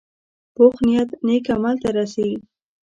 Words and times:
پوخ 0.55 0.75
نیت 0.85 1.09
نیک 1.25 1.45
عمل 1.55 1.75
ته 1.81 1.89
رسي 1.97 2.29